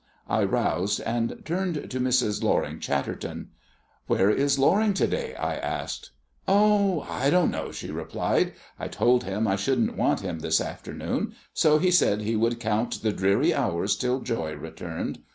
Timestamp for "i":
0.27-0.43, 5.35-5.53, 7.07-7.29, 8.79-8.87, 9.47-9.57